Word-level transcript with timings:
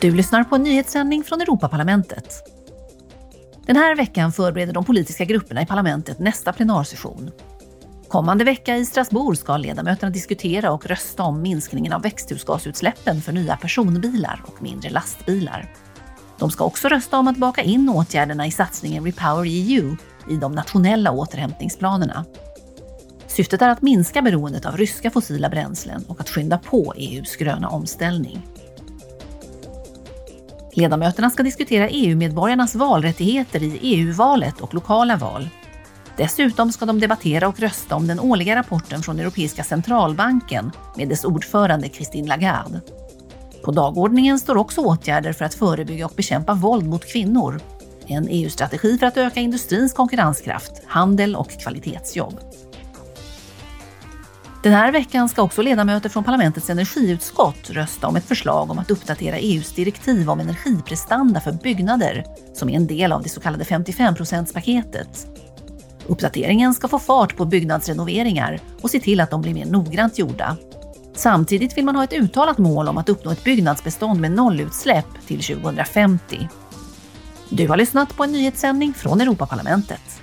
Du 0.00 0.14
lyssnar 0.14 0.44
på 0.44 0.54
en 0.54 0.62
nyhetssändning 0.62 1.24
från 1.24 1.40
Europaparlamentet. 1.40 2.34
Den 3.66 3.76
här 3.76 3.96
veckan 3.96 4.32
förbereder 4.32 4.72
de 4.72 4.84
politiska 4.84 5.24
grupperna 5.24 5.62
i 5.62 5.66
parlamentet 5.66 6.18
nästa 6.18 6.52
plenarsession. 6.52 7.30
Kommande 8.08 8.44
vecka 8.44 8.76
i 8.76 8.86
Strasbourg 8.86 9.38
ska 9.38 9.56
ledamöterna 9.56 10.10
diskutera 10.10 10.72
och 10.72 10.86
rösta 10.86 11.22
om 11.22 11.42
minskningen 11.42 11.92
av 11.92 12.02
växthusgasutsläppen 12.02 13.22
för 13.22 13.32
nya 13.32 13.56
personbilar 13.56 14.42
och 14.46 14.62
mindre 14.62 14.90
lastbilar. 14.90 15.74
De 16.38 16.50
ska 16.50 16.64
också 16.64 16.88
rösta 16.88 17.18
om 17.18 17.28
att 17.28 17.36
baka 17.36 17.62
in 17.62 17.88
åtgärderna 17.88 18.46
i 18.46 18.50
satsningen 18.50 19.04
Repower 19.04 19.46
EU 19.48 19.96
i 20.30 20.36
de 20.36 20.52
nationella 20.52 21.10
återhämtningsplanerna. 21.10 22.24
Syftet 23.26 23.62
är 23.62 23.68
att 23.68 23.82
minska 23.82 24.22
beroendet 24.22 24.66
av 24.66 24.76
ryska 24.76 25.10
fossila 25.10 25.48
bränslen 25.48 26.04
och 26.08 26.20
att 26.20 26.30
skynda 26.30 26.58
på 26.58 26.94
EUs 26.96 27.36
gröna 27.36 27.68
omställning. 27.68 28.42
Ledamöterna 30.72 31.30
ska 31.30 31.42
diskutera 31.42 31.88
EU-medborgarnas 31.88 32.74
valrättigheter 32.74 33.62
i 33.62 33.78
EU-valet 33.82 34.60
och 34.60 34.74
lokala 34.74 35.16
val. 35.16 35.48
Dessutom 36.16 36.72
ska 36.72 36.86
de 36.86 37.00
debattera 37.00 37.48
och 37.48 37.60
rösta 37.60 37.96
om 37.96 38.06
den 38.06 38.20
årliga 38.20 38.56
rapporten 38.56 39.02
från 39.02 39.20
Europeiska 39.20 39.64
centralbanken 39.64 40.72
med 40.96 41.08
dess 41.08 41.24
ordförande 41.24 41.88
Christine 41.88 42.28
Lagarde. 42.28 42.80
På 43.64 43.70
dagordningen 43.70 44.38
står 44.38 44.56
också 44.56 44.80
åtgärder 44.80 45.32
för 45.32 45.44
att 45.44 45.54
förebygga 45.54 46.06
och 46.06 46.12
bekämpa 46.16 46.54
våld 46.54 46.86
mot 46.86 47.12
kvinnor, 47.12 47.60
en 48.06 48.28
EU-strategi 48.30 48.98
för 48.98 49.06
att 49.06 49.16
öka 49.16 49.40
industrins 49.40 49.92
konkurrenskraft, 49.92 50.72
handel 50.86 51.36
och 51.36 51.50
kvalitetsjobb. 51.50 52.40
Den 54.62 54.72
här 54.72 54.92
veckan 54.92 55.28
ska 55.28 55.42
också 55.42 55.62
ledamöter 55.62 56.08
från 56.08 56.24
parlamentets 56.24 56.70
energiutskott 56.70 57.70
rösta 57.70 58.06
om 58.06 58.16
ett 58.16 58.24
förslag 58.24 58.70
om 58.70 58.78
att 58.78 58.90
uppdatera 58.90 59.38
EUs 59.38 59.72
direktiv 59.72 60.30
om 60.30 60.40
energiprestanda 60.40 61.40
för 61.40 61.52
byggnader 61.52 62.24
som 62.54 62.68
är 62.68 62.76
en 62.76 62.86
del 62.86 63.12
av 63.12 63.22
det 63.22 63.28
så 63.28 63.40
kallade 63.40 63.64
55-procentspaketet. 63.64 65.26
Uppdateringen 66.06 66.74
ska 66.74 66.88
få 66.88 66.98
fart 66.98 67.36
på 67.36 67.44
byggnadsrenoveringar 67.44 68.60
och 68.82 68.90
se 68.90 69.00
till 69.00 69.20
att 69.20 69.30
de 69.30 69.42
blir 69.42 69.54
mer 69.54 69.66
noggrant 69.66 70.18
gjorda. 70.18 70.56
Samtidigt 71.14 71.76
vill 71.76 71.84
man 71.84 71.96
ha 71.96 72.04
ett 72.04 72.12
uttalat 72.12 72.58
mål 72.58 72.88
om 72.88 72.98
att 72.98 73.08
uppnå 73.08 73.30
ett 73.30 73.44
byggnadsbestånd 73.44 74.20
med 74.20 74.32
nollutsläpp 74.32 75.26
till 75.26 75.42
2050. 75.42 76.48
Du 77.48 77.68
har 77.68 77.76
lyssnat 77.76 78.16
på 78.16 78.24
en 78.24 78.32
nyhetssändning 78.32 78.94
från 78.94 79.20
Europaparlamentet. 79.20 80.20